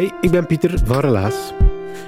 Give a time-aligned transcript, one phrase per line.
[0.00, 1.52] Hey, ik ben Pieter van Relaas.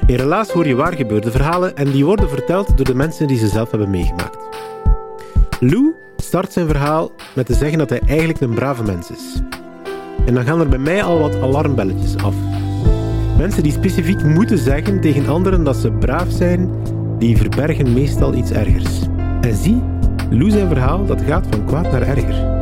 [0.07, 3.39] In Relaas hoor je waar gebeurde verhalen en die worden verteld door de mensen die
[3.39, 4.39] ze zelf hebben meegemaakt.
[5.61, 9.43] Lou start zijn verhaal met te zeggen dat hij eigenlijk een brave mens is.
[10.27, 12.35] En dan gaan er bij mij al wat alarmbelletjes af.
[13.39, 16.71] Mensen die specifiek moeten zeggen tegen anderen dat ze braaf zijn,
[17.19, 19.01] die verbergen meestal iets ergers.
[19.41, 19.83] En zie,
[20.31, 22.62] Lou zijn verhaal dat gaat van kwaad naar erger.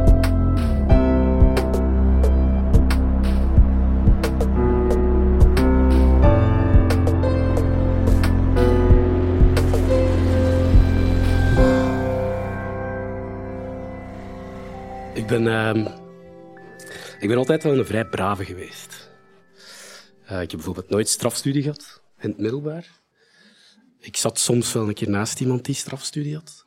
[15.38, 15.86] Uh,
[17.18, 19.10] ik ben altijd wel een vrij brave geweest.
[20.24, 22.86] Uh, ik heb bijvoorbeeld nooit strafstudie gehad in het middelbaar.
[23.98, 26.64] Ik zat soms wel een keer naast iemand die strafstudie had.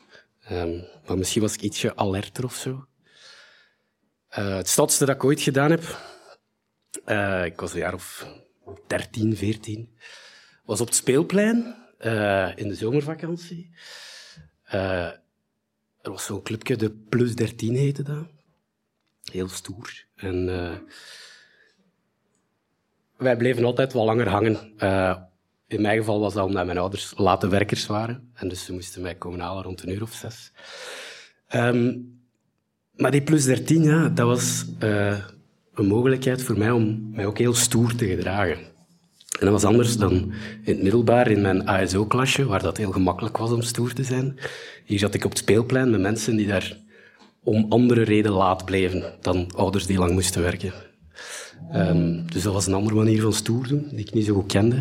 [0.52, 2.86] Um, maar misschien was ik ietsje alerter of zo.
[4.38, 5.98] Uh, het stadste dat ik ooit gedaan heb,
[7.06, 8.28] uh, ik was een jaar of
[8.88, 9.98] 13, 14,
[10.66, 11.76] was op het speelplein
[12.56, 13.76] in de zomervakantie.
[14.64, 15.22] er
[16.02, 18.43] was zo'n clubje, de Plus 13 heette dat.
[19.32, 20.06] Heel stoer.
[20.16, 20.72] En uh,
[23.18, 24.74] wij bleven altijd wel langer hangen.
[24.78, 25.16] Uh,
[25.68, 28.32] in mijn geval was dat omdat mijn ouders late werkers waren.
[28.34, 30.52] En dus ze moesten mij komen halen rond een uur of zes.
[31.56, 32.12] Um,
[32.96, 35.18] maar die plus 13, ja, dat was uh,
[35.74, 38.58] een mogelijkheid voor mij om mij ook heel stoer te gedragen.
[39.40, 40.12] En dat was anders dan
[40.64, 44.40] in het middelbaar, in mijn ASO-klasje, waar dat heel gemakkelijk was om stoer te zijn.
[44.86, 46.78] Hier zat ik op het speelplein met mensen die daar
[47.44, 50.74] om andere reden laat bleven dan ouders die lang moesten werken.
[51.74, 54.52] Um, dus dat was een andere manier van stoer doen, die ik niet zo goed
[54.52, 54.76] kende.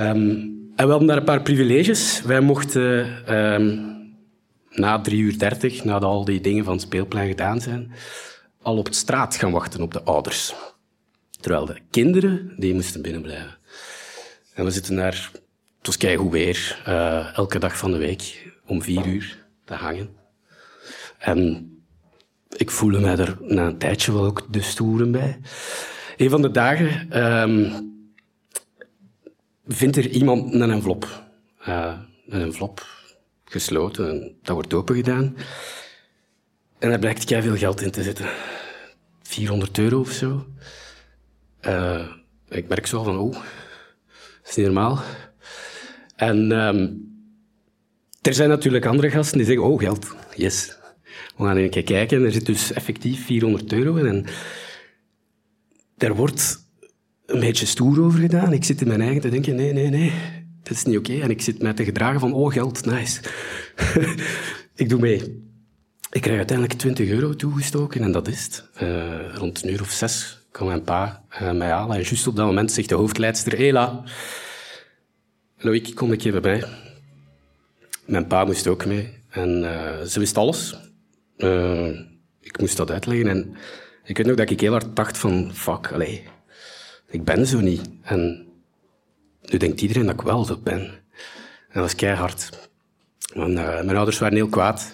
[0.00, 2.22] Um, en we hadden daar een paar privileges.
[2.22, 3.90] Wij mochten um,
[4.70, 7.92] na drie uur dertig, nadat al die dingen van het speelplein gedaan zijn,
[8.62, 10.54] al op de straat gaan wachten op de ouders.
[11.40, 13.58] Terwijl de kinderen, die moesten binnenblijven.
[14.54, 15.30] En we zitten daar,
[15.82, 20.21] het was weer, uh, elke dag van de week om vier uur te hangen.
[21.22, 21.70] En
[22.56, 25.40] ik voelde mij er na een tijdje wel ook de stoeren bij.
[26.16, 27.90] Een van de dagen um,
[29.66, 31.22] vindt er iemand een envelop.
[31.68, 32.86] Uh, een envelop
[33.44, 35.36] gesloten en dat wordt opengedaan.
[36.78, 38.26] En daar blijkt kei veel geld in te zitten.
[39.22, 40.46] 400 euro of zo.
[41.66, 42.06] Uh,
[42.48, 43.42] ik merk zo van, oh, dat
[44.48, 45.00] is niet normaal.
[46.16, 47.10] En um,
[48.22, 50.80] er zijn natuurlijk andere gasten die zeggen, oh, geld, yes.
[51.36, 52.24] We gaan een keer kijken.
[52.24, 54.06] Er zit dus effectief 400 euro in.
[54.06, 54.26] En
[55.96, 56.66] daar wordt
[57.26, 58.52] een beetje stoer over gedaan.
[58.52, 60.12] Ik zit in mijn eigen te denken, nee, nee, nee,
[60.62, 61.20] dat is niet oké.
[61.20, 63.20] En ik zit mij te gedragen van, oh, geld, nice.
[64.74, 65.50] ik doe mee.
[66.10, 68.68] Ik krijg uiteindelijk 20 euro toegestoken en dat is het.
[68.82, 71.96] Uh, rond een uur of zes kwam mijn pa uh, mij halen.
[71.96, 74.02] En juist op dat moment zegt de hoofdleidster, Ela,
[75.58, 76.64] Loïc, kom ik even bij.
[78.04, 79.08] Mijn pa moest ook mee.
[79.30, 80.76] En uh, ze wist alles.
[81.42, 81.98] Uh,
[82.40, 83.56] ik moest dat uitleggen en
[84.04, 86.24] ik weet nog dat ik heel hard dacht van, fuck, allee,
[87.08, 87.90] ik ben zo niet.
[88.02, 88.46] En
[89.42, 90.80] nu denkt iedereen dat ik wel zo ben.
[90.80, 91.02] En
[91.72, 92.68] dat was keihard.
[93.36, 94.92] Uh, mijn ouders waren heel kwaad.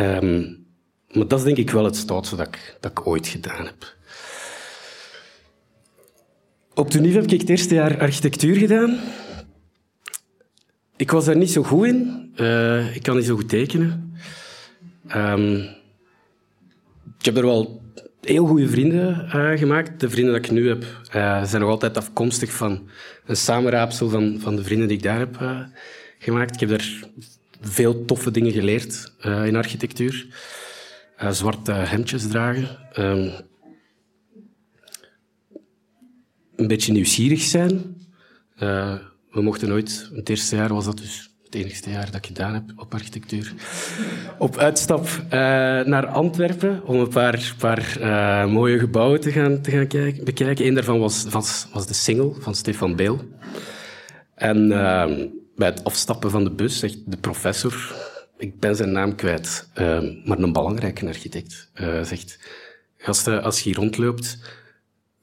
[0.00, 0.66] Um,
[1.12, 3.94] maar dat is denk ik wel het stoutste dat ik, dat ik ooit gedaan heb.
[6.74, 9.00] Op de heb ik het eerste jaar architectuur gedaan.
[10.96, 12.32] Ik was daar niet zo goed in.
[12.36, 14.11] Uh, ik kan niet zo goed tekenen.
[15.16, 15.56] Um,
[17.18, 17.82] ik heb er wel
[18.20, 20.00] heel goede vrienden uh, gemaakt.
[20.00, 22.88] De vrienden dat ik nu heb, uh, zijn nog altijd afkomstig van
[23.26, 25.60] een samenraapsel van, van de vrienden die ik daar heb uh,
[26.18, 26.54] gemaakt.
[26.54, 27.02] Ik heb daar
[27.60, 30.26] veel toffe dingen geleerd in architectuur.
[31.30, 32.78] zwarte hemdjes dragen.
[32.98, 33.32] Um,
[36.56, 37.96] een beetje nieuwsgierig zijn.
[39.30, 42.54] we mochten nooit, het eerste jaar was dat dus het enigste jaar dat ik gedaan
[42.54, 43.54] heb op architectuur.
[44.38, 45.30] Op uitstap uh,
[45.84, 50.66] naar Antwerpen om een paar, paar uh, mooie gebouwen te gaan, te gaan kijken, bekijken.
[50.66, 53.20] Een daarvan was, was, de Single van Stefan Beel.
[54.34, 55.06] En uh,
[55.56, 57.94] bij het afstappen van de bus zegt de professor,
[58.38, 59.68] ik ben zijn naam kwijt,
[60.24, 61.70] maar een belangrijke architect,
[62.02, 62.38] zegt,
[62.96, 64.38] gasten, als je hier rondloopt,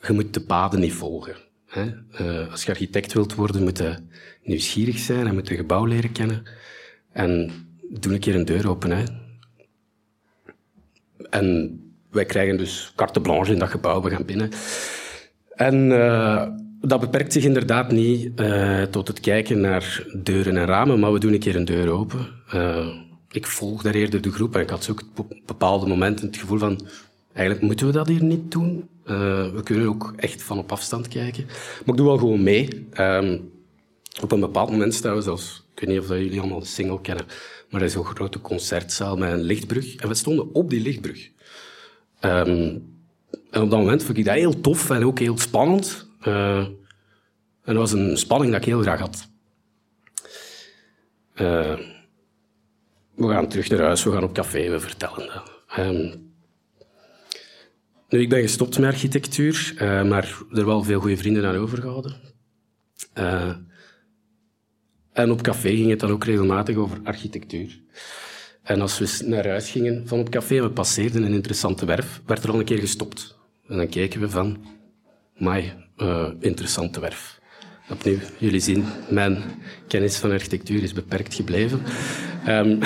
[0.08, 1.36] je moet de paden niet volgen.
[1.78, 3.96] Uh, als je architect wilt worden, moet je
[4.44, 6.44] nieuwsgierig zijn en moet je gebouw leren kennen.
[7.12, 7.52] En
[7.90, 8.92] doe een keer een deur open.
[8.92, 9.04] Hè?
[11.30, 11.80] En
[12.12, 14.50] wij krijgen dus carte blanche in dat gebouw, we gaan binnen.
[15.50, 16.48] En uh,
[16.82, 21.20] dat beperkt zich inderdaad niet uh, tot het kijken naar deuren en ramen, maar we
[21.20, 22.28] doen een keer een deur open.
[23.32, 26.60] ik volg daar eerder de groep en ik had ook op bepaalde momenten het gevoel
[26.60, 26.88] van
[27.40, 28.90] eigenlijk moeten we dat hier niet doen.
[29.06, 31.46] Uh, we kunnen ook echt van op afstand kijken.
[31.46, 32.88] Maar ik doe wel gewoon mee.
[33.00, 33.52] Um,
[34.22, 37.02] op een bepaald moment staan we zelfs, ik weet niet of jullie allemaal de single
[37.02, 37.26] kennen,
[37.70, 39.96] maar er is een grote concertzaal met een lichtbrug.
[39.96, 41.30] En we stonden op die lichtbrug.
[42.22, 42.98] Um,
[43.52, 46.08] en op dat moment vond ik dat heel tof en ook heel spannend.
[46.28, 46.76] Uh, en
[47.64, 49.28] dat was een spanning dat ik heel graag had.
[51.36, 51.78] Uh,
[53.16, 55.52] we gaan terug naar huis, we gaan op café, we vertellen dat.
[55.80, 56.29] Um,
[58.10, 62.16] nu, ik ben gestopt met architectuur, uh, maar er wel veel goede vrienden aan overgehouden.
[63.18, 63.56] Uh,
[65.14, 67.80] en op café ging het dan ook regelmatig over architectuur.
[68.64, 72.44] En als we naar huis gingen van op café we passeerden een interessante werf, werd
[72.44, 73.38] er al een keer gestopt.
[73.68, 74.58] En dan keken we van,
[75.38, 77.40] mai, uh, interessante werf.
[77.90, 79.44] Opnieuw, jullie zien, mijn
[79.88, 81.82] kennis van architectuur is beperkt gebleven.
[82.48, 82.78] Um,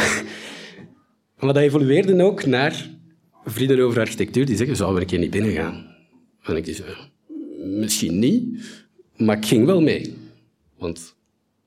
[1.39, 2.89] maar dat evolueerde ook naar
[3.45, 5.95] vrienden over architectuur die zeggen, zouden we een keer niet binnen gaan?
[6.44, 6.95] En ik zei,
[7.63, 8.60] misschien niet,
[9.18, 10.18] maar ik ging wel mee.
[10.78, 11.16] Want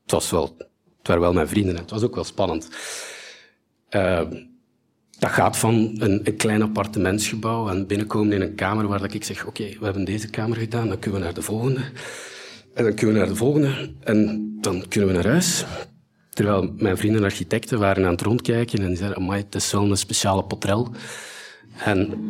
[0.03, 0.55] het, was wel,
[0.99, 2.69] het waren wel mijn vrienden en het was ook wel spannend.
[3.91, 4.23] Uh,
[5.19, 9.47] dat gaat van een, een, klein appartementsgebouw en binnenkomen in een kamer waar ik zeg,
[9.47, 11.81] oké, we hebben deze kamer gedaan, dan kunnen we naar de volgende.
[12.75, 15.65] En dan kunnen we naar de volgende en dan kunnen we naar huis.
[16.31, 19.91] Terwijl mijn vrienden architecten waren aan het rondkijken en die zeiden, amai, het is wel
[19.91, 20.93] een speciale potrel.
[21.85, 22.27] En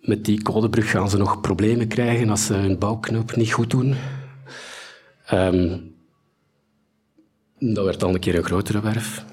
[0.00, 3.94] met die codebrug gaan ze nog problemen krijgen als ze hun bouwknoop niet goed doen.
[5.32, 5.94] Um,
[7.58, 9.24] dat werd dan een keer een grotere werf.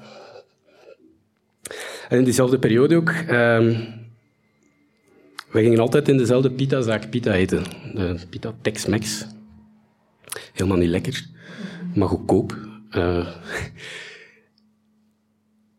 [2.08, 3.08] En in diezelfde periode ook...
[3.08, 3.94] Um,
[5.50, 7.62] we gingen altijd in dezelfde pita-zaak pita eten.
[7.94, 9.26] De pita Tex-Mex.
[10.52, 11.26] Helemaal niet lekker,
[11.94, 12.56] maar goedkoop.
[12.90, 13.26] Uh,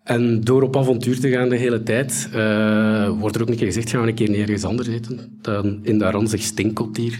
[0.07, 3.65] en door op avontuur te gaan de hele tijd, uh, wordt er ook een keer
[3.65, 7.19] gezegd, gaan we een keer nergens anders eten dan in de ranzig stinkkeltier.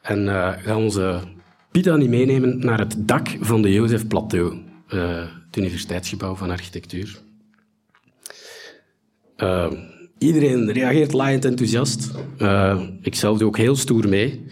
[0.00, 1.20] En uh, gaan onze
[1.70, 4.58] pita niet meenemen naar het dak van de Jozef Plateau,
[4.88, 7.18] uh, het universiteitsgebouw van architectuur.
[10.18, 12.10] iedereen reageert laaiend enthousiast.
[13.02, 14.46] ik zelf ook heel stoer mee.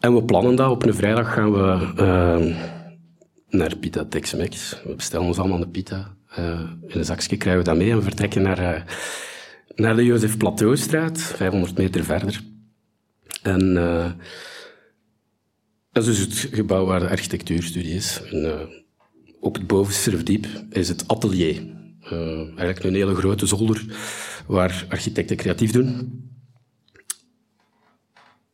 [0.00, 0.70] En we plannen dat.
[0.70, 2.73] Op een vrijdag gaan we
[3.54, 4.82] naar Pita Tex-Mex.
[4.84, 6.16] We bestellen ons allemaal een pita.
[6.38, 8.82] Uh, in een zakje krijgen we dat mee en we vertrekken naar, uh,
[9.74, 12.40] naar de Jozef Plateaustraat, 500 meter verder.
[13.42, 14.10] En uh,
[15.92, 18.22] dat is dus het gebouw waar de architectuurstudie is.
[18.30, 18.68] En,
[19.40, 21.62] op het bovenste verdiep is het atelier.
[22.10, 23.84] eigenlijk een hele grote zolder
[24.46, 26.22] waar architecten creatief doen.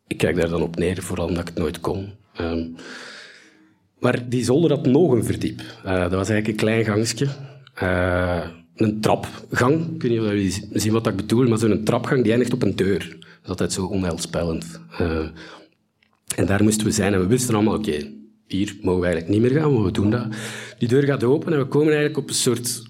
[0.06, 2.12] Ik kijk daar dan op neer, vooral omdat ik het nooit kon.
[2.40, 2.76] Um,
[4.00, 5.60] maar die zolder had nog een verdiep.
[5.86, 7.26] Uh, dat was eigenlijk een klein gangstje.
[7.82, 8.44] Uh,
[8.76, 9.94] een trapgang.
[9.94, 12.98] Ik weet jullie zien wat ik bedoel, maar zo'n trapgang die eindigt op een deur.
[12.98, 14.80] Dat is altijd zo onheilspellend.
[15.00, 15.26] Uh,
[16.36, 18.10] en daar moesten we zijn en we wisten allemaal, oké,
[18.46, 20.26] hier mogen we eigenlijk niet meer gaan, maar we doen dat.
[20.78, 22.82] Die deur gaat open en we komen eigenlijk op een soort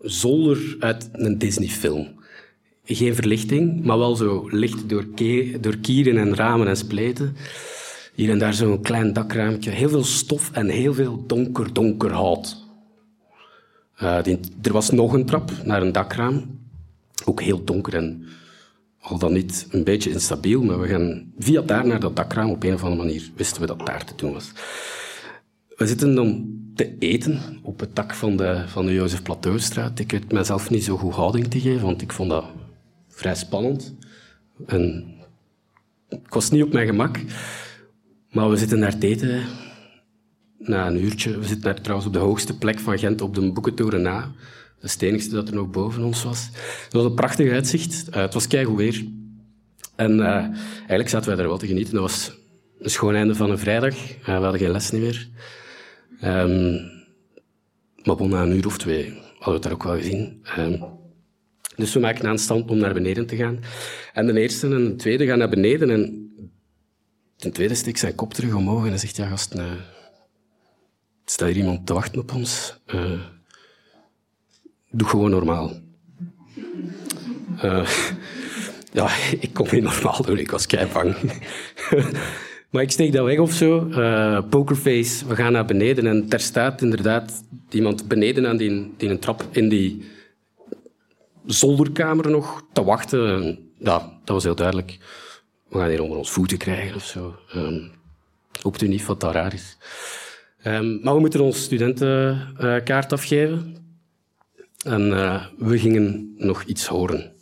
[0.00, 2.16] zolder uit een Disney-film.
[2.84, 4.88] Geen verlichting, maar wel zo licht
[5.60, 7.36] door kieren en ramen en spleten.
[8.18, 9.70] Hier en daar zo'n klein dakraampje.
[9.70, 12.66] Heel veel stof en heel veel donker, donker hout.
[14.22, 16.60] Die, er was nog een trap naar een dakraam.
[17.24, 18.24] Ook heel donker en
[19.00, 20.62] al dan niet een beetje instabiel.
[20.62, 22.50] Maar we gaan via daar naar dat dakraam.
[22.50, 24.52] Op een of andere manier wisten we dat daar te doen was.
[25.76, 29.98] We zitten dan te eten op het dak van de, van de Jozef Plateaustraat.
[29.98, 32.44] Ik weet mezelf niet zo goed houding te geven, want ik vond dat
[33.08, 33.94] vrij spannend.
[34.66, 35.14] En
[36.08, 37.20] ik was niet op mijn gemak.
[38.46, 39.42] We zitten daar te eten
[40.58, 41.38] na een uurtje.
[41.38, 44.20] We zitten daar trouwens op de hoogste plek van Gent, op de Boekentoren na.
[44.74, 46.48] Dat is het enigste dat er nog boven ons was.
[46.84, 48.08] Het was een prachtig uitzicht.
[48.08, 49.04] Uh, het was keigoed weer.
[49.96, 51.92] En uh, eigenlijk zaten wij daar wel te genieten.
[51.94, 52.32] Dat was
[52.78, 53.94] een schoon einde van een vrijdag.
[53.94, 55.28] Uh, we hadden geen les meer.
[56.20, 56.72] Ehm,
[58.02, 60.40] maar bon, na een uur of twee hadden we het daar ook wel gezien.
[60.42, 60.82] Ehm,
[61.76, 63.58] dus we maken een stand om naar beneden te gaan.
[64.12, 65.90] En de eerste en de tweede gaan naar beneden.
[65.90, 66.32] En
[67.38, 69.62] de tweede steekt zijn kop terug omhoog en hij zegt, ja gast, uh,
[71.24, 72.78] staat hier iemand te wachten op ons?
[72.86, 73.20] Uh,
[74.90, 75.72] doe gewoon normaal.
[77.64, 77.88] Uh,
[78.92, 79.08] ja,
[79.40, 81.16] ik kon niet normaal doen, ik was kei bang.
[82.70, 83.86] maar ik steek dat weg of zo.
[83.86, 89.08] Uh, pokerface, we gaan naar beneden en er staat inderdaad iemand beneden aan die, die
[89.08, 90.04] een trap in die
[91.46, 93.58] zolderkamer nog te wachten.
[93.78, 94.98] Ja, dat was heel duidelijk.
[95.68, 97.36] We gaan hier onder ons voeten krijgen of zo.
[97.54, 97.90] Um,
[98.62, 99.76] hoopt u wat dat raar is.
[100.64, 103.76] Um, maar we moeten ons studentenkaart afgeven.
[104.84, 107.32] En uh, we gingen nog iets horen.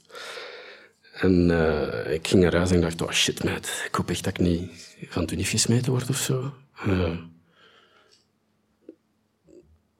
[1.13, 3.85] En uh, ik ging huis en dacht, oh shit, meid.
[3.87, 6.55] Ik hoop echt dat ik niet van het unief gesmeten word of zo.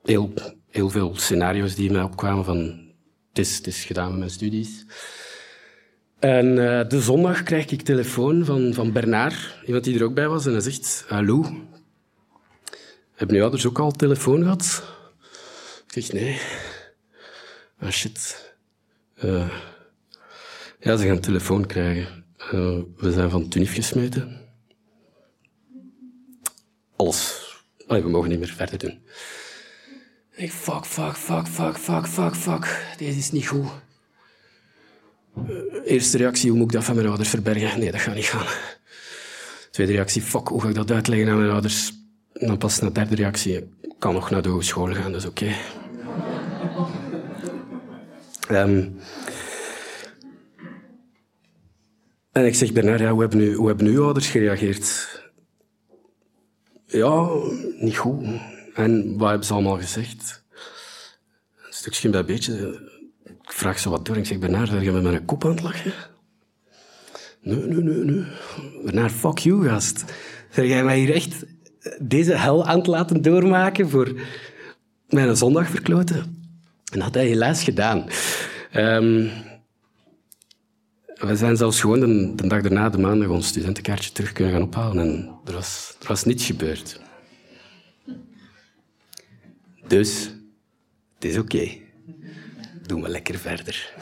[0.03, 0.33] heel,
[0.69, 2.87] heel veel scenario's die mij opkwamen van
[3.29, 4.85] het is, het is gedaan met mijn studies.
[6.19, 10.27] En uh, de zondag krijg ik telefoon van, van Bernard, iemand die er ook bij
[10.27, 11.45] was, en hij zegt, hallo,
[13.13, 14.83] hebben uw ouders ook al telefoon gehad?
[15.87, 16.39] Ik zeg, nee.
[17.79, 18.51] Ah, shit.
[19.23, 19.49] Uh,
[20.79, 22.25] ja, ze gaan telefoon krijgen.
[22.37, 24.41] Uh, we zijn van Tunif gesmeten.
[26.95, 27.45] Alles.
[27.87, 28.99] Allee, we mogen niet meer verder doen.
[30.31, 32.95] Ik, fuck, fuck, fuck, fuck, fuck, fuck, fuck.
[32.97, 33.67] Deze is niet goed.
[35.49, 37.79] Uh, eerste reactie, hoe moet ik dat van mijn ouders verbergen?
[37.79, 38.45] Nee, dat gaat niet gaan.
[39.71, 41.91] Tweede reactie, fuck, hoe ga ik dat uitleggen aan mijn ouders?
[42.33, 45.55] Dan pas de derde reactie, kan nog naar de hogeschool gaan, dat is oké.
[48.51, 48.99] Um,
[52.31, 55.09] en ik zeg, Bernard, ja, hoe, hebben u, hoe hebben uw ouders gereageerd?
[56.85, 57.29] Ja,
[57.79, 58.25] niet goed.
[58.73, 60.43] En wat hebben ze allemaal gezegd?
[61.65, 62.81] Een stukje bij beetje.
[63.47, 65.61] Ik vraag ze wat door ik zeg, Bernard, ben je met mijn kop aan het
[65.61, 65.93] lachen?
[67.41, 68.25] Nee, nee, nee, nee.
[68.83, 70.03] Bernard, fuck you, gast.
[70.51, 71.45] Zeg jij mij hier echt
[71.99, 74.21] deze hel aan het laten doormaken voor
[75.07, 76.17] mijn zondag verkloten?
[76.17, 78.05] En dat had hij helaas gedaan.
[78.75, 79.31] Um,
[81.17, 84.63] we zijn zelfs gewoon de, de, dag daarna, de maandag, ons studentenkaartje terug kunnen gaan
[84.63, 84.99] ophalen.
[84.99, 87.01] En er was, er was niets gebeurd.
[89.87, 90.31] Dus,
[91.15, 91.85] het is oké.
[92.87, 93.93] Doen we lekker verder.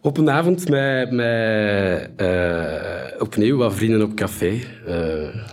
[0.00, 1.12] Op een avond met,
[2.20, 4.60] uh, opnieuw wat vrienden op café.
[4.86, 5.44] Uh,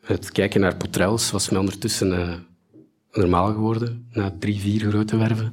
[0.00, 2.34] het kijken naar potrels was mij ondertussen uh,
[3.12, 5.52] normaal geworden, na drie, vier grote werven.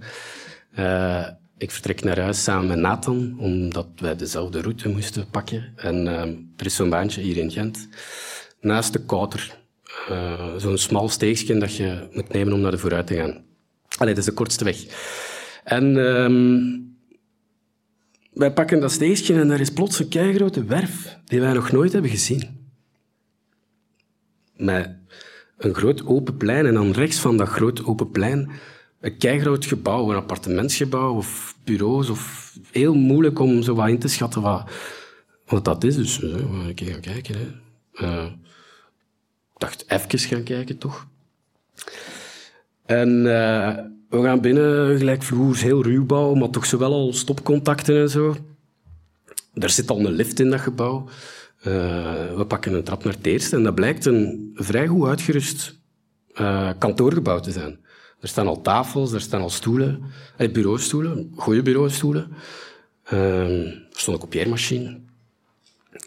[1.57, 5.73] ik vertrek naar huis samen met Nathan, omdat wij dezelfde route moesten pakken.
[5.75, 6.07] En
[6.57, 7.87] er is zo'n baantje hier in Gent,
[8.59, 9.57] naast de Kouter.
[10.57, 13.49] Zo'n smal steegje dat je moet nemen om naar de vooruit te gaan.
[14.01, 14.85] Allee, dat is de kortste weg.
[15.63, 16.97] En um,
[18.33, 21.91] wij pakken dat steegje en daar is plots een keigrote werf die wij nog nooit
[21.93, 22.69] hebben gezien.
[24.55, 24.95] Met
[25.57, 28.49] een groot open plein en dan rechts van dat groot open plein
[28.99, 32.09] een keigroot gebouw, een appartementsgebouw of bureaus.
[32.09, 34.71] Of heel moeilijk om zo wat in te schatten wat,
[35.45, 35.95] wat dat is.
[35.95, 37.35] Dus we keer gaan kijken.
[37.37, 37.47] Hè.
[38.05, 38.31] Uh,
[39.57, 41.07] dacht, even gaan kijken, toch?
[42.91, 43.77] En uh,
[44.09, 48.35] we gaan binnen, gelijkvloers, heel ruwbouw, maar toch zowel al stopcontacten en zo.
[49.53, 51.09] Er zit al een lift in dat gebouw.
[51.59, 51.63] Uh,
[52.35, 55.79] we pakken een trap naar het eerste en dat blijkt een vrij goed uitgerust
[56.33, 57.79] uh, kantoorgebouw te zijn.
[58.19, 60.01] Er staan al tafels, er staan al stoelen,
[60.37, 62.31] eh, bureaustoelen, goede bureaustoelen.
[63.13, 64.99] Uh, er stond een kopieermachine.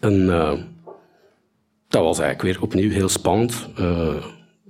[0.00, 0.26] En
[1.88, 3.68] dat was eigenlijk weer opnieuw heel spannend.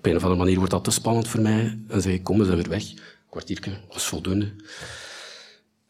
[0.05, 1.79] Op een of andere manier wordt dat te spannend voor mij.
[1.89, 2.91] En zeg ik, kom, we zijn weer weg.
[2.91, 2.99] Een
[3.31, 4.53] kwartiertje was voldoende.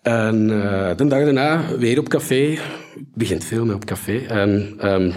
[0.02, 2.58] En uh, de dag daarna weer op café.
[3.14, 4.18] Begint veel met op café.
[4.18, 5.12] En um,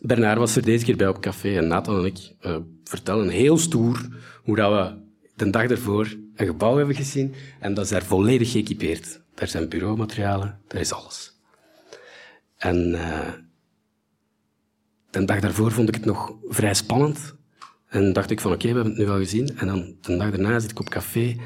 [0.00, 1.56] Bernard was er deze keer bij op café.
[1.56, 4.08] En Nathan en ik uh, vertellen heel stoer
[4.42, 4.96] hoe dat we
[5.44, 7.34] de dag ervoor een gebouw hebben gezien.
[7.60, 9.20] En dat is daar volledig geëquipeerd.
[9.34, 11.40] Daar zijn bureaumaterialen, daar is alles.
[12.56, 13.28] En uh,
[15.10, 17.38] de dag daarvoor vond ik het nog vrij spannend.
[17.90, 19.58] En dacht ik van oké, we hebben het nu al gezien.
[19.58, 21.36] En dan de dag daarna zit ik op café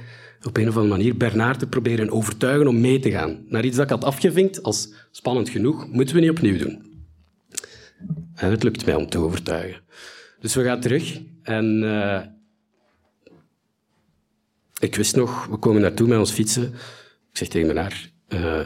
[0.47, 3.45] op een of andere manier Bernard te proberen overtuigen om mee te gaan.
[3.49, 6.93] Naar iets dat ik had afgevinkt als spannend genoeg, moeten we niet opnieuw doen.
[8.35, 9.83] En het lukt mij om te overtuigen.
[10.41, 12.21] Dus we gaan terug en uh,
[14.79, 16.73] ik wist nog, we komen naartoe met ons fietsen.
[17.31, 18.61] Ik zeg tegen Bernard, uh,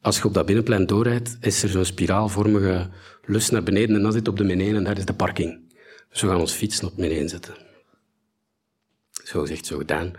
[0.00, 2.88] als je op dat binnenplein doorrijdt, is er zo'n spiraalvormige
[3.24, 5.69] lus naar beneden en dan zit op de beneden en daar is de parking.
[6.10, 7.54] Dus we gaan ons fietsen op min 1 zetten.
[9.24, 10.12] Zo gezegd, zo gedaan.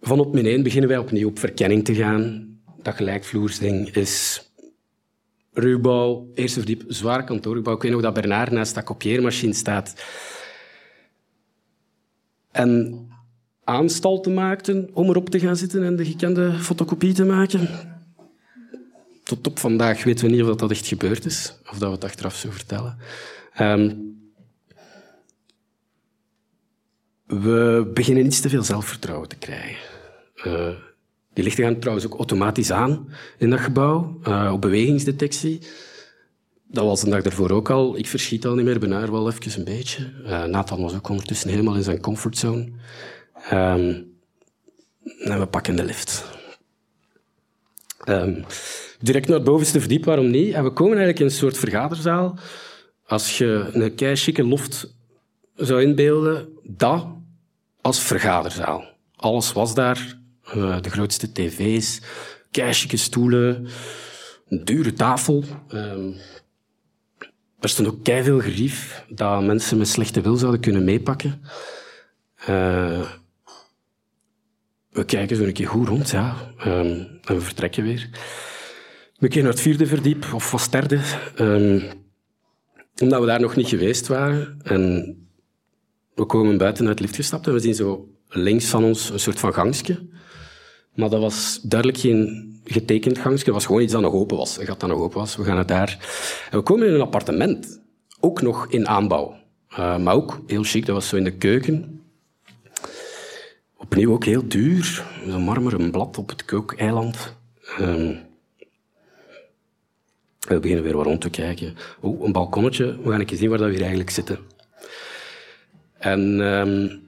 [0.00, 2.50] Van op min 1 beginnen wij opnieuw op verkenning te gaan.
[2.82, 4.46] Dat gelijkvloersding is
[5.52, 7.74] ruwbouw, eerste verdiep, zwaar kantoorgebouw.
[7.74, 10.04] Ik weet nog dat Bernard naast dat kopieermachine staat.
[12.50, 13.00] En
[13.64, 17.68] aanstalten maakten om erop te gaan zitten en de gekende fotocopie te maken.
[19.24, 22.04] Tot op vandaag weten we niet of dat echt gebeurd is, of dat we het
[22.04, 22.98] achteraf zo vertellen.
[23.60, 24.21] Um,
[27.40, 29.88] we beginnen iets te veel zelfvertrouwen te krijgen.
[30.44, 30.68] Uh,
[31.32, 33.08] die lichten gaan trouwens ook automatisch aan
[33.38, 35.60] in dat gebouw, uh, op bewegingsdetectie.
[36.68, 37.98] Dat was de dag ervoor ook al.
[37.98, 40.12] Ik verschiet al niet meer, Benaar wel even een beetje.
[40.24, 42.72] Uh, Nathan was ook ondertussen helemaal in zijn comfortzone.
[43.52, 44.10] Um,
[45.18, 46.24] en we pakken de lift.
[48.08, 48.44] Um,
[49.00, 50.54] direct naar het bovenste verdiep, waarom niet?
[50.54, 52.38] En we komen eigenlijk in een soort vergaderzaal.
[53.06, 54.94] Als je een kei loft
[55.54, 57.06] zou inbeelden, dat
[57.82, 58.84] als vergaderzaal.
[59.16, 60.20] Alles was daar.
[60.56, 62.00] Uh, de grootste tv's,
[62.50, 63.68] kei stoelen,
[64.48, 65.44] een dure tafel.
[65.68, 66.16] Um,
[67.60, 71.42] er stond ook veel gerief dat mensen met slechte wil zouden kunnen meepakken.
[72.40, 73.08] Uh,
[74.90, 76.52] we kijken zo een keer goed rond, ja.
[76.66, 78.08] Um, en we vertrekken weer.
[79.18, 81.00] We keer naar het vierde verdiep, of was derde.
[81.38, 81.82] Um,
[83.00, 84.60] omdat we daar nog niet geweest waren.
[84.62, 85.16] En
[86.14, 89.20] we komen buiten uit het lift gestapt en we zien zo links van ons een
[89.20, 90.10] soort van gangstje.
[90.94, 93.44] Maar dat was duidelijk geen getekend gangstje.
[93.44, 94.58] Dat was gewoon iets dat nog open was.
[94.58, 95.36] Een gat dat nog open was.
[95.36, 95.98] We gaan het daar...
[96.50, 97.80] We komen in een appartement.
[98.20, 99.36] Ook nog in aanbouw.
[99.70, 100.86] Uh, maar ook heel chic.
[100.86, 102.02] Dat was zo in de keuken.
[103.76, 105.04] Opnieuw ook heel duur.
[105.26, 107.36] Zo'n marmeren blad op het kookeiland.
[107.80, 108.18] Um,
[110.48, 111.76] we beginnen weer rond te kijken.
[112.02, 112.98] Oeh, een balkonnetje.
[113.02, 114.38] We gaan even zien waar we hier eigenlijk zitten.
[116.02, 117.02] En um,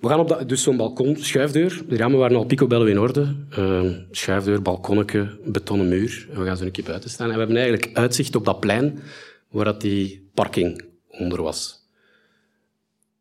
[0.00, 1.82] we gaan op dat, dus zo'n balkon, schuifdeur.
[1.88, 3.34] De ramen waren al picobello in orde.
[3.58, 6.28] Uh, schuifdeur, balkonnetje, betonnen muur.
[6.30, 7.26] En we gaan zo een keer buiten staan.
[7.26, 8.98] En we hebben eigenlijk uitzicht op dat plein
[9.48, 11.88] waar dat die parking onder was.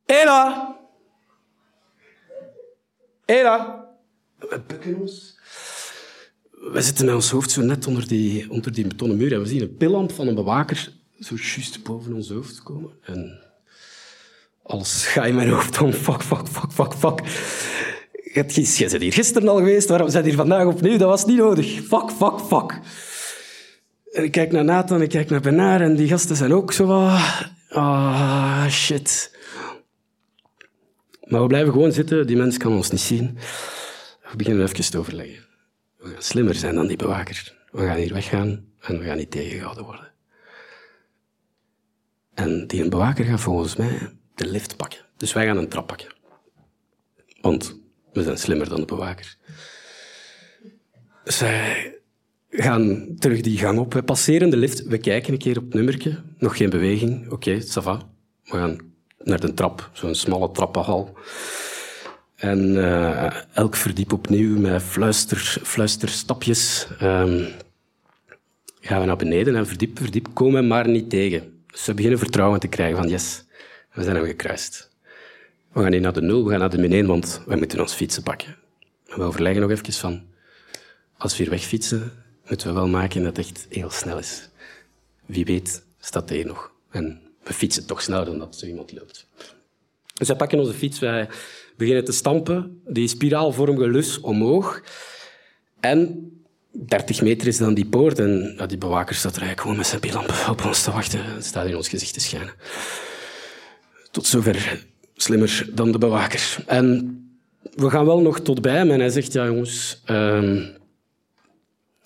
[0.05, 0.75] Ela!
[3.25, 3.85] Ela!
[4.39, 5.39] We bukken ons.
[6.51, 9.47] We zitten met ons hoofd zo net onder die, onder die betonnen muur en we
[9.47, 12.91] zien een pillamp van een bewaker zo juist boven ons hoofd komen.
[13.01, 13.46] En
[14.67, 15.93] alles ga in mijn hoofd om.
[15.93, 17.19] Fuck, fuck, fuck, fuck, fuck.
[18.11, 20.97] Je bent hier gisteren al geweest, waarom zijn hier vandaag opnieuw?
[20.97, 21.81] Dat was niet nodig.
[21.87, 22.79] Fuck, fuck, fuck.
[24.11, 27.09] En ik kijk naar Nathan, ik kijk naar Bernard en die gasten zijn ook zo
[27.69, 29.35] Ah, shit.
[31.23, 33.37] Maar we blijven gewoon zitten, die mens kan ons niet zien.
[34.31, 35.45] We beginnen even te overleggen.
[35.97, 37.53] We gaan slimmer zijn dan die bewaker.
[37.71, 40.11] We gaan hier weggaan en we gaan niet tegengehouden worden.
[42.33, 44.99] En die bewaker gaat volgens mij de lift pakken.
[45.17, 46.07] Dus wij gaan een trap pakken.
[47.41, 47.79] Want
[48.13, 49.37] we zijn slimmer dan de bewaker.
[51.23, 51.93] Zij
[52.49, 53.93] gaan terug die gang op.
[53.93, 54.83] We passeren de lift.
[54.83, 56.23] We kijken een keer op het nummertje.
[56.37, 57.25] Nog geen beweging.
[57.25, 58.09] Oké, okay, ça va.
[58.43, 58.77] We gaan
[59.23, 59.89] naar de trap.
[59.93, 61.17] Zo'n smalle trappenhal.
[62.35, 66.87] En uh, elk verdiep opnieuw met fluister, fluisterstapjes.
[67.01, 67.47] Um,
[68.79, 71.63] gaan we naar beneden en verdiep, verdiep komen maar niet tegen.
[71.67, 73.45] Dus we beginnen vertrouwen te krijgen van yes,
[73.97, 74.89] we zijn hem gekruist.
[75.71, 77.79] We gaan niet naar de nul, we gaan naar de min 1, want we moeten
[77.79, 78.55] ons fietsen pakken.
[79.05, 80.25] we overleggen nog even van,
[81.17, 82.11] als we hier wegfietsen,
[82.47, 84.49] moeten we wel maken dat het echt heel snel is.
[85.25, 86.71] Wie weet staat hij nog.
[86.91, 89.27] En we fietsen toch sneller dan dat zo iemand loopt.
[90.13, 91.29] Dus wij pakken onze fiets, wij
[91.77, 94.83] beginnen te stampen, die spiraalvormige lus omhoog.
[95.79, 96.31] En
[96.71, 100.45] 30 meter is dan die poort en die bewaker staat er gewoon met zijn bilamp
[100.49, 101.25] op ons te wachten.
[101.25, 102.53] Het staat in ons gezicht te schijnen
[104.17, 106.57] tot zover slimmer dan de bewaker.
[106.67, 107.17] En
[107.75, 110.15] we gaan wel nog tot bij hem en hij zegt, ja jongens, um,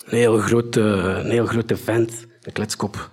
[0.05, 3.09] een, heel grote, een heel grote vent, een kletskop.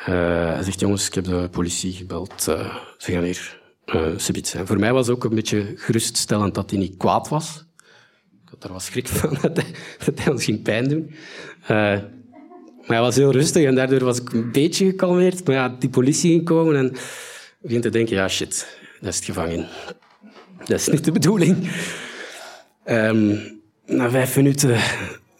[0.00, 0.06] Uh,
[0.54, 4.66] hij zegt, jongens, ik heb de politie gebeld, uh, ze gaan hier uh, zijn.
[4.66, 7.64] Voor mij was ook een beetje geruststellend dat hij niet kwaad was.
[8.44, 9.74] Ik had er wat schrik van dat hij,
[10.04, 11.14] dat hij ons ging pijn doen.
[11.66, 15.46] maar hij was heel rustig en daardoor was ik een beetje gekalmeerd.
[15.46, 16.96] Maar ja, die politie ging komen en
[17.60, 19.68] begint te denken, ja shit, dat is het gevangen.
[20.58, 21.70] Dat is niet de bedoeling.
[22.84, 24.80] Um, na vijf minuten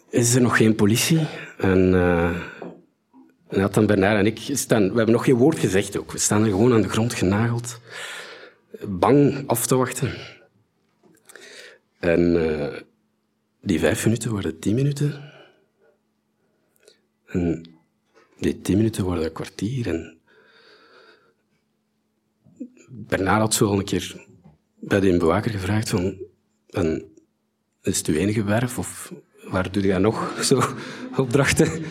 [0.09, 1.27] is er nog geen politie.
[1.57, 4.81] En uh, Bernard en ik staan...
[4.81, 6.11] We hebben nog geen woord gezegd ook.
[6.11, 7.79] We staan er gewoon aan de grond genageld.
[8.87, 10.13] Bang af te wachten.
[11.99, 12.67] En uh,
[13.61, 15.31] die vijf minuten worden tien minuten.
[17.25, 17.65] En
[18.39, 19.87] die tien minuten worden een kwartier.
[19.87, 20.18] En
[22.89, 24.25] Bernard had zo al een keer
[24.79, 26.17] bij de bewaker gevraagd van...
[27.81, 28.77] Is het uw enige werf?
[28.77, 30.61] Of waar doe je nog zo
[31.17, 31.83] opdrachten?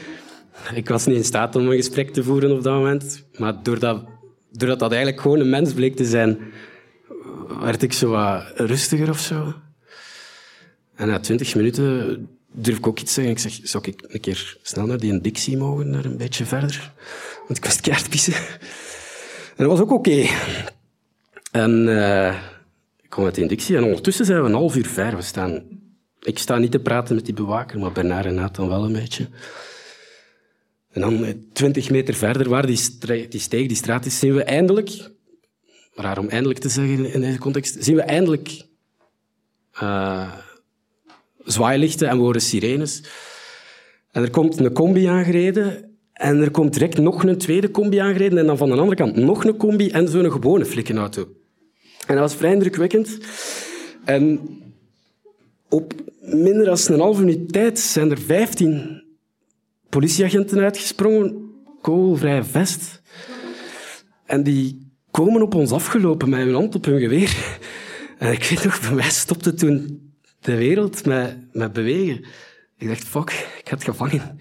[0.74, 3.24] Ik was niet in staat om een gesprek te voeren op dat moment.
[3.38, 4.04] Maar doordat,
[4.50, 6.38] doordat dat eigenlijk gewoon een mens bleek te zijn,
[7.61, 9.54] werd ik zo wat rustiger of zo.
[10.94, 13.32] En na twintig minuten durf ik ook iets zeggen.
[13.32, 16.92] Ik zeg, zou ik een keer snel naar die Dixie mogen, naar een beetje verder?
[17.46, 18.34] Want ik was keihard pissen.
[18.34, 20.28] En dat was ook oké.
[21.50, 22.34] En uh,
[23.02, 25.16] ik kom uit die Dixie en ondertussen zijn we een half uur ver.
[25.16, 25.62] We staan,
[26.20, 29.28] ik sta niet te praten met die bewaker, maar Bernard en Nathan wel een beetje.
[30.90, 32.78] En dan eh, twintig meter verder, waar die,
[33.28, 35.11] die steeg, die straat is, zien we eindelijk,
[35.94, 38.66] raar om eindelijk te zeggen in deze context, zien we eindelijk
[39.82, 40.32] uh,
[41.44, 43.02] zwaailichten en we horen sirenes.
[44.11, 48.38] En er komt een combi aangereden en er komt direct nog een tweede combi aangereden
[48.38, 51.38] en dan van de andere kant nog een combi en zo'n gewone flikkenauto.
[52.09, 53.18] En dat was vrij indrukwekkend.
[54.05, 54.40] En
[55.68, 59.03] op minder dan een halve minuut tijd zijn er vijftien
[59.88, 63.03] politieagenten uitgesprongen, kogelvrij vest.
[64.27, 67.59] En die komen op ons afgelopen met hun hand op hun geweer.
[68.18, 70.03] En ik weet nog, bij mij stopte toen
[70.40, 72.25] de wereld met, met bewegen.
[72.79, 74.38] Ik dacht, fuck, ik ga gevangen.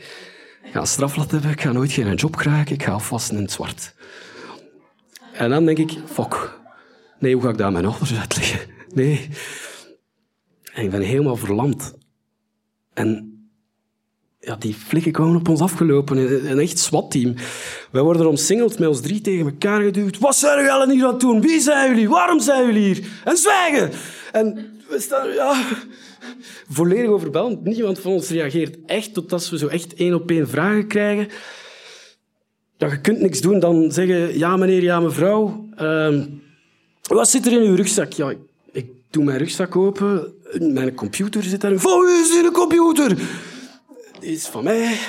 [0.64, 3.42] Ik ga een straflat hebben, ik ga nooit geen job krijgen, ik ga afwassen in
[3.42, 3.96] het zwart.
[5.34, 6.58] En dan denk ik, fuck,
[7.20, 8.60] nee, hoe ga ik daar mijn ouders uitleggen?
[8.94, 9.30] Nee.
[10.74, 11.98] En ik ben helemaal verlamd.
[12.94, 13.38] En
[14.40, 16.18] ja, die flikken kwamen op ons afgelopen.
[16.52, 17.36] Een echt SWAT-team.
[17.92, 20.18] Wij worden omsingeld met ons drie tegen elkaar geduwd.
[20.20, 21.42] Wat zijn jullie hier aan het doen?
[21.42, 22.10] Wie zijn jullie?
[22.10, 23.08] Waarom zijn jullie hier?
[23.24, 23.92] En zwijgen!
[24.32, 24.56] En
[24.90, 25.64] we staan, ja,
[26.70, 27.64] volledig overbeldigd.
[27.64, 31.28] Niemand van ons reageert echt totdat we zo echt één op één vragen krijgen.
[32.78, 35.70] Ja, je kunt niks doen dan zeggen, ja meneer, ja mevrouw.
[35.82, 36.24] Uh,
[37.08, 38.12] wat zit er in uw rugzak?
[38.14, 38.34] Ja,
[38.72, 40.34] ik, doe mijn rugzak open.
[40.60, 41.80] Mijn computer zit daarin.
[41.80, 43.18] Van wie is die computer?
[44.20, 45.00] Die is van mij.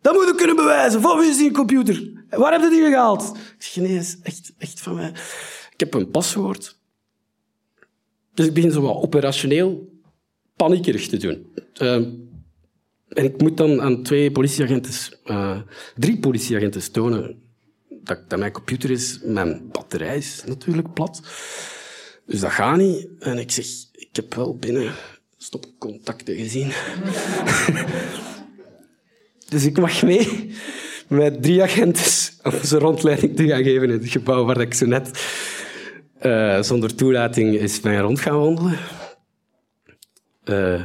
[0.00, 1.00] Dat moet ik kunnen bewijzen.
[1.00, 2.10] Van wie is die computer?
[2.30, 3.36] Waar heb je die gehaald?
[3.58, 5.12] Ik is echt, echt van mij.
[5.72, 6.78] Ik heb een paswoord.
[8.34, 9.88] Dus ik begin zo wat operationeel
[10.56, 11.52] paniekerig te doen.
[11.82, 11.94] Uh,
[13.08, 14.92] en ik moet dan aan twee politieagenten,
[15.24, 15.60] uh,
[15.96, 17.42] drie politieagenten tonen
[18.02, 19.18] dat, mijn computer is.
[19.22, 21.20] Mijn batterij is natuurlijk plat.
[22.26, 23.08] Dus dat gaat niet.
[23.18, 24.92] En ik zeg, ik heb wel binnen
[25.36, 26.72] stopcontacten gezien.
[29.52, 30.54] dus ik mag mee
[31.08, 34.86] met drie agenten om ze rondleiding te gaan geven in het gebouw waar ik zo
[34.86, 35.10] net
[36.22, 38.78] uh, zonder toelating is ben rond gaan wandelen.
[40.44, 40.82] Uh,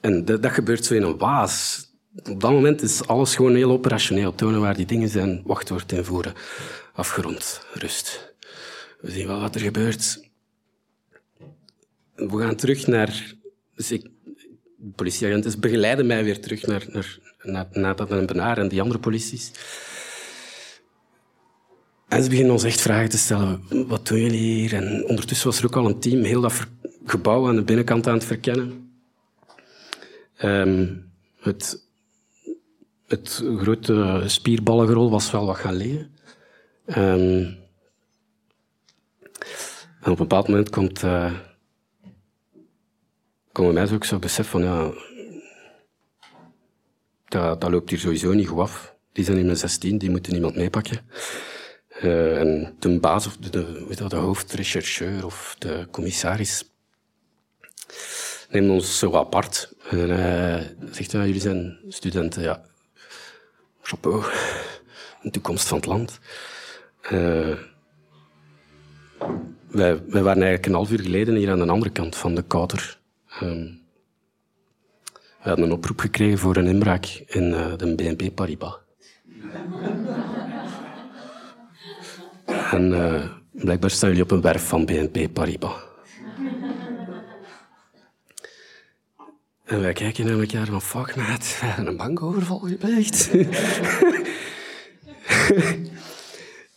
[0.00, 1.88] en dat, gebeurt zo in een waas.
[2.16, 4.34] Op dat moment is alles gewoon heel operationeel.
[4.34, 6.34] Tonen waar die dingen zijn, wachtwoord invoeren.
[6.92, 8.34] Afgerond, rust.
[9.00, 10.28] We zien wel wat er gebeurt.
[12.14, 13.34] We gaan terug naar...
[13.74, 14.10] Dus de
[14.94, 19.00] politieagenten begeleiden mij weer terug naar, naar, naar, naar dat en Benaar en die andere
[19.00, 19.50] polities.
[22.08, 23.62] En ze beginnen ons echt vragen te stellen.
[23.88, 24.74] Wat doen jullie hier?
[24.74, 26.66] En ondertussen was er ook al een team heel dat
[27.06, 28.92] gebouw aan de binnenkant aan het verkennen.
[30.42, 31.88] Um, het,
[33.10, 36.14] het grote spierballengerol was wel wat gaan liggen.
[36.86, 37.58] Um,
[40.00, 41.32] en op een bepaald moment komt, uh,
[43.92, 44.92] ook zo besef van, ja,
[47.28, 48.94] dat, dat loopt hier sowieso niet goed af.
[49.12, 50.98] Die zijn in mijn 16, die moeten niemand meepakken.
[52.02, 56.64] Uh, en de baas, of de, de, de hoofdrechercheur of de commissaris
[58.50, 59.72] neemt ons zo apart.
[59.90, 62.68] En uh, zegt, ja, jullie zijn studenten, ja.
[65.22, 66.20] De toekomst van het land.
[67.12, 67.56] Uh,
[69.66, 72.98] wij, waren eigenlijk een half uur geleden hier aan de andere kant van de kouter.
[73.42, 73.80] Um,
[75.14, 78.78] we hadden een oproep gekregen voor een inbraak in uh, de BNP Paribas.
[82.70, 85.89] En uh, blijkbaar staan jullie op een werf van BNP Paribas.
[89.70, 93.30] En wij kijken naar elkaar van, fuck maat, we hebben een bankoverval gepleegd.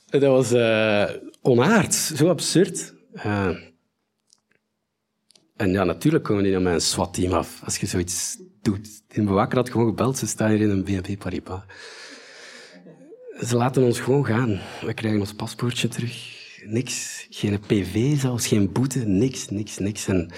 [0.22, 1.10] dat was uh,
[1.42, 2.94] onaard, zo absurd.
[3.16, 3.50] Uh,
[5.56, 9.02] en ja, natuurlijk komen die naar mijn SWAT-team af, als je zoiets doet.
[9.08, 11.62] Die bewaker had gewoon gebeld, ze staan hier in een BNP Paribas.
[13.48, 14.60] Ze laten ons gewoon gaan.
[14.82, 16.42] We krijgen ons paspoortje terug.
[16.66, 17.28] Niks.
[17.30, 19.00] Geen PV zelfs, geen boete.
[19.00, 20.08] Niks, niks, niks.
[20.08, 20.32] En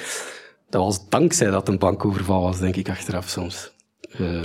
[0.76, 3.72] dat was dankzij dat een bankoverval was, denk ik, achteraf soms.
[4.12, 4.42] Uh,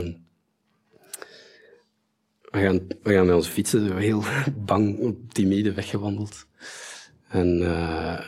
[2.50, 4.22] we gaan, we gaan met onze fietsen heel
[4.70, 6.46] bang, timide weggewandeld.
[7.28, 8.20] En uh,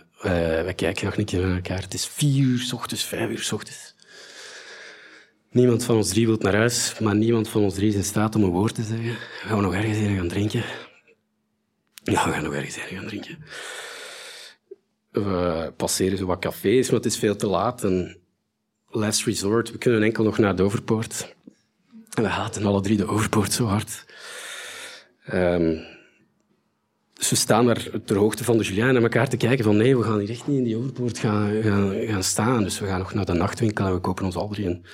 [0.63, 1.81] wij, kijken nog een keer naar elkaar.
[1.81, 3.95] Het is vier uur s ochtends, vijf uur s ochtends.
[5.51, 8.35] Niemand van ons drie wil naar huis, maar niemand van ons drie is in staat
[8.35, 9.17] om een woord te zeggen.
[9.41, 10.65] Gaan we nog ergens in gaan drinken?
[12.03, 13.39] Ja, we gaan nog ergens in gaan drinken.
[15.13, 17.85] We passeren zo wat cafés, maar het is veel te laat.
[17.85, 18.17] En
[18.89, 21.35] last resort, we kunnen enkel nog naar de Overpoort.
[22.15, 24.05] En we haten alle drie de Overpoort zo hard.
[25.33, 25.85] Um,
[27.13, 29.97] dus we staan daar ter hoogte van de Julien naar elkaar te kijken van nee,
[29.97, 32.63] we gaan hier echt niet in die Overpoort gaan, gaan, staan.
[32.63, 34.85] Dus we gaan nog naar de nachtwinkel en we kopen ons al drie een...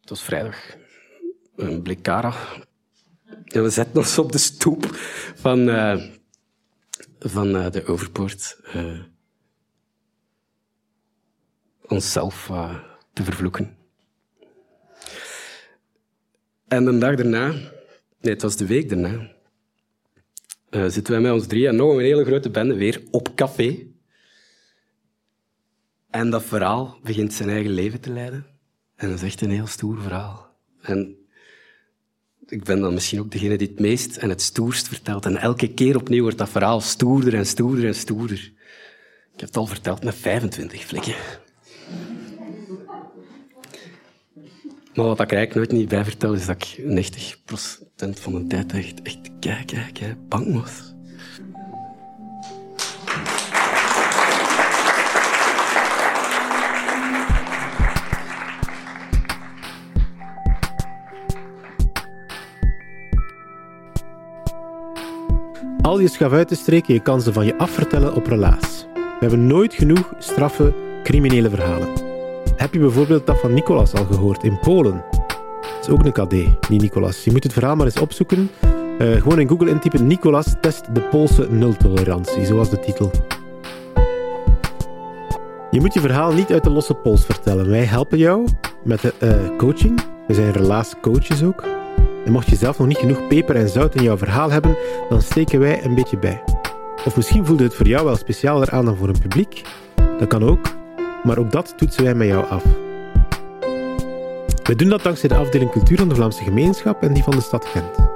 [0.00, 0.56] Het was vrijdag.
[1.56, 2.34] Een blik Cara.
[3.44, 4.86] En we zetten ons op de stoep
[5.34, 6.02] van, uh,
[7.18, 8.60] van uh, de Overpoort.
[8.76, 9.02] Uh,
[11.86, 12.50] onszelf
[13.12, 13.76] te vervloeken.
[16.68, 17.50] En de dag daarna,
[18.20, 19.34] nee, het was de week daarna,
[20.70, 23.86] zitten wij met ons drie en nog een hele grote bende weer op café.
[26.10, 28.46] En dat verhaal begint zijn eigen leven te leiden.
[28.96, 30.56] En dat is echt een heel stoer verhaal.
[30.80, 31.23] En
[32.46, 35.24] ik ben dan misschien ook degene die het meest en het stoerst vertelt.
[35.24, 38.52] En elke keer opnieuw wordt dat verhaal stoerder en stoerder en stoerder.
[39.34, 41.14] Ik heb het al verteld met 25 flikken.
[44.94, 46.78] Maar wat ik eigenlijk nooit niet bij vertel, is dat ik
[47.96, 50.93] 90% van de tijd echt, echt kijk, kijk, kijk, bang was.
[65.84, 68.86] Al je schaf uit te streken, je kan ze van je afvertellen op relaas.
[68.94, 71.88] We hebben nooit genoeg straffe, criminele verhalen.
[72.56, 75.04] Heb je bijvoorbeeld dat van Nicolas al gehoord in Polen?
[75.60, 77.24] Dat is ook een KD, die Nicolas.
[77.24, 78.50] Je moet het verhaal maar eens opzoeken.
[78.98, 83.10] Uh, gewoon in Google intypen Nicolas test de Poolse nultolerantie, zoals de titel.
[85.70, 87.68] Je moet je verhaal niet uit de losse pols vertellen.
[87.68, 88.48] Wij helpen jou
[88.84, 90.00] met de uh, coaching.
[90.26, 91.64] We zijn relaascoaches ook.
[92.24, 94.76] En mocht je zelf nog niet genoeg peper en zout in jouw verhaal hebben,
[95.08, 96.42] dan steken wij een beetje bij.
[97.06, 99.62] Of misschien voelde het voor jou wel specialer aan dan voor een publiek.
[100.18, 100.82] Dat kan ook
[101.24, 102.62] maar ook dat toetsen wij met jou af.
[104.62, 107.40] We doen dat dankzij de afdeling cultuur van de Vlaamse gemeenschap en die van de
[107.40, 108.12] stad Gent.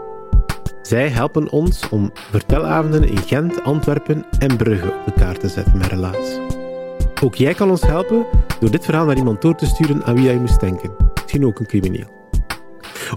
[0.83, 5.79] Zij helpen ons om vertelavonden in Gent, Antwerpen en Brugge op de kaart te zetten
[5.79, 6.39] met relaas.
[7.23, 8.27] Ook jij kan ons helpen
[8.61, 10.91] door dit verhaal naar iemand door te sturen aan wie jij moest denken.
[11.15, 12.18] Misschien ook een crimineel.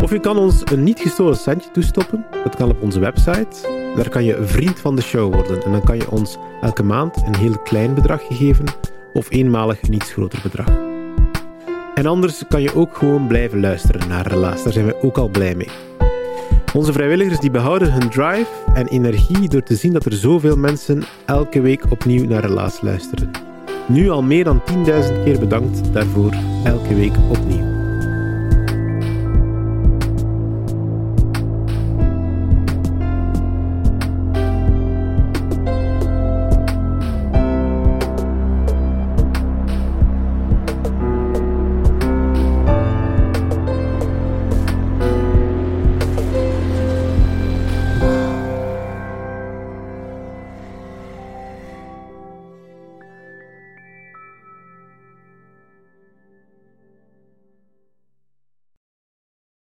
[0.04, 2.25] Of je kan ons een niet gestolen centje toestoppen.
[2.43, 3.80] Dat kan op onze website.
[3.95, 7.23] Daar kan je vriend van de show worden en dan kan je ons elke maand
[7.25, 8.65] een heel klein bedrag geven
[9.13, 10.67] of eenmalig een iets groter bedrag.
[11.95, 14.63] En anders kan je ook gewoon blijven luisteren naar Relaas.
[14.63, 15.69] Daar zijn we ook al blij mee.
[16.73, 21.04] Onze vrijwilligers die behouden hun drive en energie door te zien dat er zoveel mensen
[21.25, 23.32] elke week opnieuw naar Relaas luisteren.
[23.88, 27.70] Nu al meer dan 10.000 keer bedankt daarvoor elke week opnieuw.